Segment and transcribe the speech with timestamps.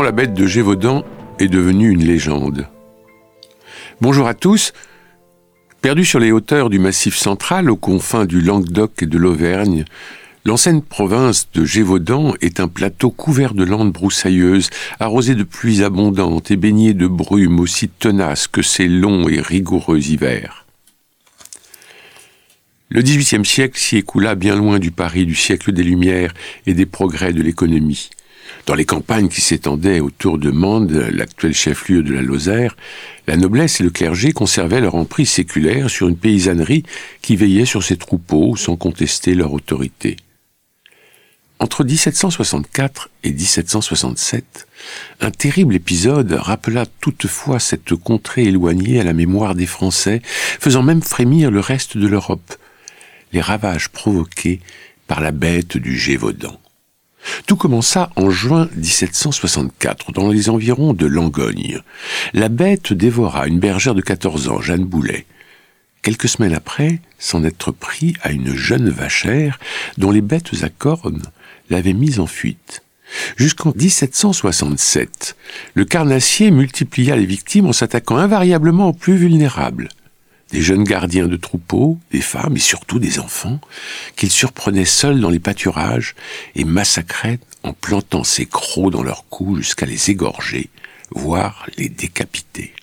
[0.00, 1.04] la bête de Gévaudan
[1.38, 2.66] est devenue une légende.
[4.00, 4.72] Bonjour à tous.
[5.82, 9.84] Perdu sur les hauteurs du Massif central, aux confins du Languedoc et de l'Auvergne,
[10.46, 16.50] l'ancienne province de Gévaudan est un plateau couvert de landes broussailleuses, arrosé de pluies abondantes
[16.50, 20.64] et baigné de brumes aussi tenaces que ses longs et rigoureux hivers.
[22.88, 26.32] Le XVIIIe siècle s'y écoula bien loin du Paris du siècle des Lumières
[26.66, 28.10] et des progrès de l'économie.
[28.66, 32.76] Dans les campagnes qui s'étendaient autour de Mende, l'actuel chef-lieu de la Lozère,
[33.26, 36.84] la noblesse et le clergé conservaient leur emprise séculaire sur une paysannerie
[37.22, 40.16] qui veillait sur ses troupeaux sans contester leur autorité.
[41.58, 44.66] Entre 1764 et 1767,
[45.20, 51.02] un terrible épisode rappela toutefois cette contrée éloignée à la mémoire des Français, faisant même
[51.02, 52.54] frémir le reste de l'Europe,
[53.32, 54.60] les ravages provoqués
[55.08, 56.61] par la bête du Gévaudan.
[57.46, 61.80] Tout commença en juin 1764, dans les environs de Langogne.
[62.32, 65.26] La bête dévora une bergère de 14 ans, Jeanne Boulet.
[66.02, 69.58] Quelques semaines après, s'en être pris à une jeune vachère
[69.98, 71.22] dont les bêtes à cornes
[71.70, 72.82] l'avaient mise en fuite.
[73.36, 75.36] Jusqu'en 1767,
[75.74, 79.88] le carnassier multiplia les victimes en s'attaquant invariablement aux plus vulnérables
[80.52, 83.60] des jeunes gardiens de troupeaux, des femmes et surtout des enfants,
[84.16, 86.14] qu'il surprenait seuls dans les pâturages
[86.54, 90.68] et massacrait en plantant ses crocs dans leurs cou jusqu'à les égorger,
[91.10, 92.74] voire les décapiter.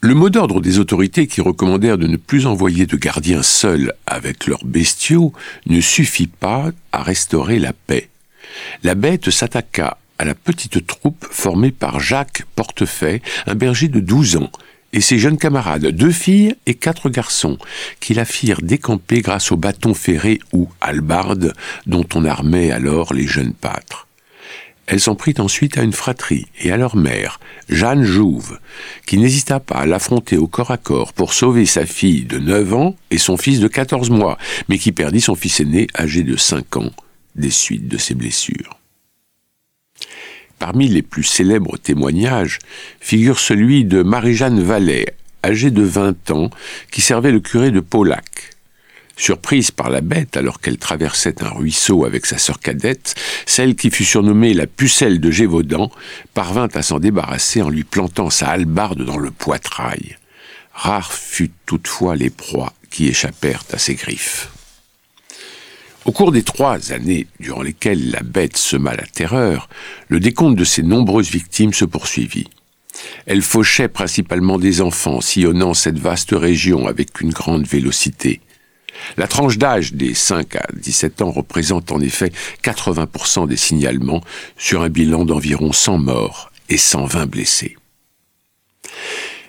[0.00, 4.46] Le mot d'ordre des autorités qui recommandèrent de ne plus envoyer de gardiens seuls avec
[4.46, 5.32] leurs bestiaux
[5.66, 8.10] ne suffit pas à restaurer la paix.
[8.82, 14.36] La bête s'attaqua à la petite troupe formée par Jacques Portefait, un berger de douze
[14.36, 14.50] ans,
[14.94, 17.58] et ses jeunes camarades, deux filles et quatre garçons,
[17.98, 21.52] qui la firent décamper grâce au bâton ferré ou halbarde
[21.86, 24.06] dont on armait alors les jeunes pâtres.
[24.86, 28.60] Elle s'en prit ensuite à une fratrie et à leur mère, Jeanne Jouve,
[29.06, 32.72] qui n'hésita pas à l'affronter au corps à corps pour sauver sa fille de neuf
[32.72, 34.38] ans et son fils de quatorze mois,
[34.68, 36.90] mais qui perdit son fils aîné âgé de cinq ans
[37.34, 38.78] des suites de ses blessures.
[40.64, 42.58] Parmi les plus célèbres témoignages
[42.98, 45.14] figure celui de Marie-Jeanne Vallet,
[45.44, 46.48] âgée de 20 ans,
[46.90, 48.24] qui servait le curé de Paulac.
[49.14, 53.14] Surprise par la bête alors qu'elle traversait un ruisseau avec sa sœur cadette,
[53.44, 55.90] celle qui fut surnommée la pucelle de Gévaudan
[56.32, 60.16] parvint à s'en débarrasser en lui plantant sa hallebarde dans le poitrail.
[60.72, 64.48] Rares fut toutefois les proies qui échappèrent à ses griffes.
[66.04, 69.70] Au cours des trois années durant lesquelles la bête sema la terreur,
[70.08, 72.48] le décompte de ses nombreuses victimes se poursuivit.
[73.26, 78.42] Elle fauchait principalement des enfants, sillonnant cette vaste région avec une grande vélocité.
[79.16, 82.32] La tranche d'âge des 5 à 17 ans représente en effet
[82.62, 84.20] 80% des signalements
[84.58, 87.76] sur un bilan d'environ 100 morts et 120 blessés.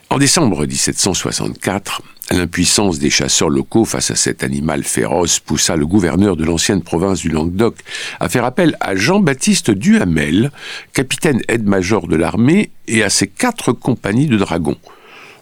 [0.10, 6.36] En décembre 1764, l'impuissance des chasseurs locaux face à cet animal féroce poussa le gouverneur
[6.36, 7.78] de l'ancienne province du Languedoc
[8.20, 10.52] à faire appel à Jean-Baptiste Duhamel,
[10.94, 14.78] capitaine aide-major de l'armée, et à ses quatre compagnies de dragons.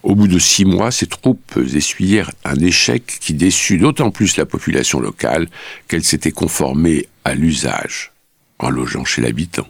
[0.04, 4.46] Au bout de six mois, ces troupes essuyèrent un échec qui déçut d'autant plus la
[4.46, 5.48] population locale
[5.88, 8.12] qu'elle s'était conformée à l'usage
[8.60, 9.68] en logeant chez l'habitant.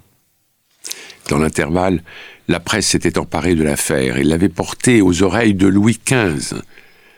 [1.29, 2.03] Dans l'intervalle,
[2.47, 6.61] la presse s'était emparée de l'affaire et l'avait portée aux oreilles de Louis XV.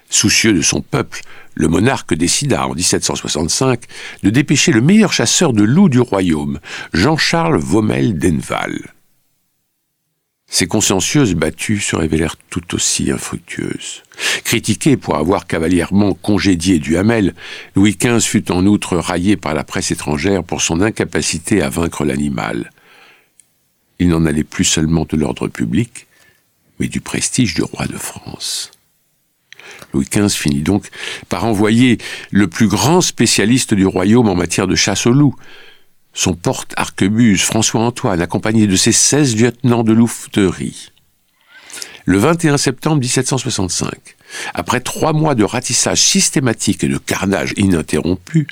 [0.09, 1.21] Soucieux de son peuple,
[1.55, 3.83] le monarque décida en 1765
[4.23, 6.59] de dépêcher le meilleur chasseur de loups du royaume,
[6.93, 8.93] Jean-Charles Vaumel d'Enval.
[10.47, 14.03] Ces consciencieuses battues se révélèrent tout aussi infructueuses.
[14.43, 17.33] Critiqué pour avoir cavalièrement congédié Duhamel,
[17.75, 22.05] Louis XV fut en outre raillé par la presse étrangère pour son incapacité à vaincre
[22.05, 22.69] l'animal
[23.99, 26.07] il n'en allait plus seulement de l'ordre public,
[26.79, 28.71] mais du prestige du roi de France.
[29.95, 30.89] Louis XV finit donc
[31.29, 31.97] par envoyer
[32.31, 35.35] le plus grand spécialiste du royaume en matière de chasse aux loups,
[36.13, 40.91] son porte-arquebuse François-Antoine, accompagné de ses seize lieutenants de louveterie.
[42.03, 43.89] Le 21 septembre 1765,
[44.53, 48.47] après trois mois de ratissage systématique et de carnage ininterrompu,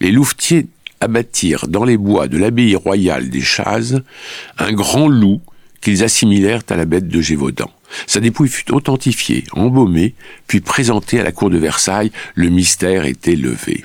[0.00, 0.66] les louvetiers
[1.00, 4.02] abattirent dans les bois de l'abbaye royale des Chazes
[4.58, 5.40] un grand loup
[5.80, 7.70] qu'ils assimilèrent à la bête de Gévaudan.
[8.06, 10.14] Sa dépouille fut authentifiée, embaumée,
[10.46, 12.12] puis présentée à la cour de Versailles.
[12.34, 13.84] Le mystère était levé.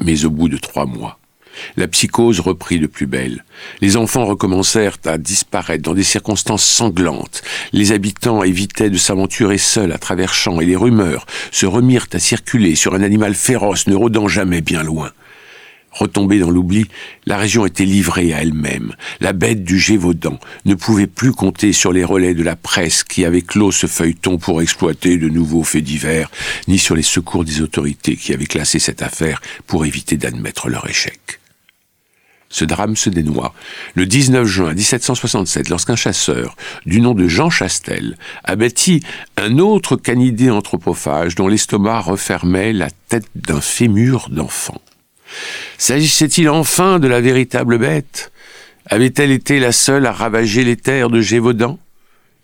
[0.00, 1.18] Mais au bout de trois mois,
[1.76, 3.44] la psychose reprit de plus belle.
[3.80, 7.42] Les enfants recommencèrent à disparaître dans des circonstances sanglantes.
[7.72, 12.18] Les habitants évitaient de s'aventurer seuls à travers champs et les rumeurs se remirent à
[12.18, 15.12] circuler sur un animal féroce ne rôdant jamais bien loin.
[15.96, 16.84] Retombée dans l'oubli,
[17.24, 18.94] la région était livrée à elle-même.
[19.20, 23.24] La bête du Gévaudan ne pouvait plus compter sur les relais de la presse qui
[23.24, 26.30] avait clos ce feuilleton pour exploiter de nouveaux faits divers,
[26.68, 30.86] ni sur les secours des autorités qui avaient classé cette affaire pour éviter d'admettre leur
[30.86, 31.40] échec.
[32.50, 33.54] Ce drame se dénoua
[33.94, 39.02] le 19 juin 1767 lorsqu'un chasseur du nom de Jean Chastel abattit
[39.38, 44.80] un autre canidé anthropophage dont l'estomac refermait la tête d'un fémur d'enfant.
[45.78, 48.32] S'agissait-il enfin de la véritable bête?
[48.86, 51.78] Avait-elle été la seule à ravager les terres de Gévaudan?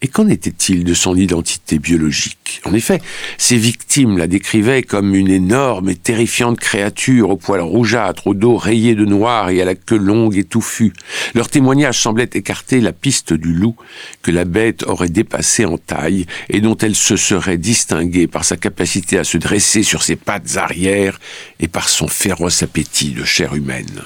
[0.02, 2.60] Et qu'en était-il de son identité biologique?
[2.64, 3.00] En effet,
[3.38, 8.56] ses victimes la décrivaient comme une énorme et terrifiante créature aux poils rougeâtres, au dos
[8.56, 10.92] rayé de noir et à la queue longue et touffue.
[11.34, 13.76] Leur témoignage semblait écarter la piste du loup
[14.22, 18.56] que la bête aurait dépassé en taille et dont elle se serait distinguée par sa
[18.56, 21.20] capacité à se dresser sur ses pattes arrière
[21.60, 24.02] et par son féroce appétit de chair humaine.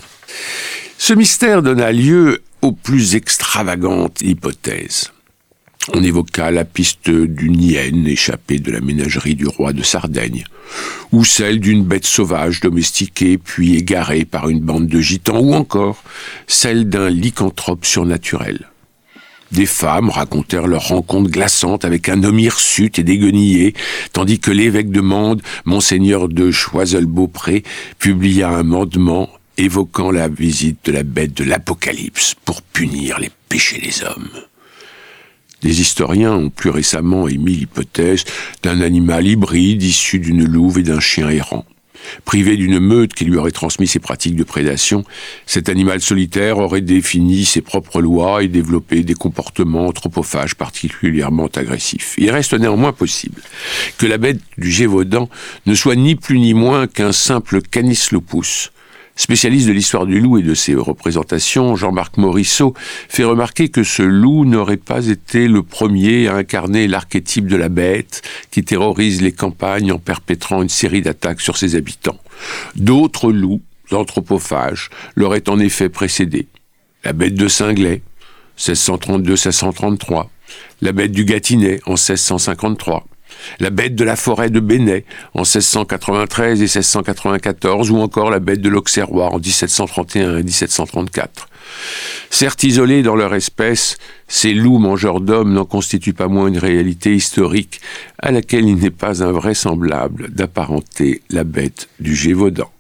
[0.99, 5.11] Ce mystère donna lieu aux plus extravagantes hypothèses.
[5.93, 10.45] On évoqua la piste d'une hyène échappée de la ménagerie du roi de Sardaigne,
[11.13, 16.03] ou celle d'une bête sauvage domestiquée puis égarée par une bande de gitans, ou encore
[16.49, 18.69] celle d'un lycanthrope surnaturel.
[19.53, 23.75] Des femmes racontèrent leur rencontre glaçante avec un homme hirsute et déguenillé,
[24.13, 27.63] tandis que l'évêque de Mende, monseigneur de Choiseul-Beaupré,
[28.01, 33.79] publia un mandement évoquant la visite de la bête de l'Apocalypse pour punir les péchés
[33.79, 34.29] des hommes.
[35.63, 38.25] Les historiens ont plus récemment émis l'hypothèse
[38.63, 41.65] d'un animal hybride issu d'une louve et d'un chien errant.
[42.25, 45.05] Privé d'une meute qui lui aurait transmis ses pratiques de prédation,
[45.47, 52.15] cet animal solitaire aurait défini ses propres lois et développé des comportements anthropophages particulièrement agressifs.
[52.19, 53.43] Il reste néanmoins possible
[53.99, 55.29] que la bête du Gévaudan
[55.67, 58.71] ne soit ni plus ni moins qu'un simple canis lupus,
[59.19, 62.75] Spécialiste de l'histoire du loup et de ses représentations, Jean-Marc Morisseau
[63.09, 67.71] fait remarquer que ce loup n'aurait pas été le premier à incarner l'archétype de la
[67.71, 68.21] bête
[68.51, 72.19] qui terrorise les campagnes en perpétrant une série d'attaques sur ses habitants.
[72.77, 76.47] D'autres loups anthropophages l'auraient en effet précédé.
[77.03, 78.03] La bête de Cinglet,
[78.59, 80.27] 1632-1633,
[80.83, 83.07] la bête du Gâtinais en 1653,
[83.61, 85.05] la bête de la forêt de Bénet
[85.35, 91.49] en 1693 et 1694, ou encore la bête de l'Auxerrois en 1731 et 1734.
[92.31, 93.97] Certes isolés dans leur espèce,
[94.29, 97.81] ces loups mangeurs d'hommes n'en constituent pas moins une réalité historique
[98.19, 102.71] à laquelle il n'est pas invraisemblable d'apparenter la bête du Gévaudan.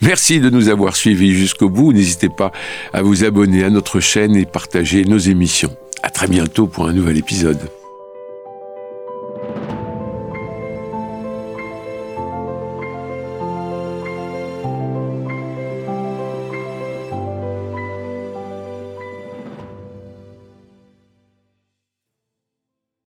[0.00, 1.92] Merci de nous avoir suivis jusqu'au bout.
[1.92, 2.52] N'hésitez pas
[2.92, 5.76] à vous abonner à notre chaîne et partager nos émissions.
[6.02, 7.58] À très bientôt pour un nouvel épisode.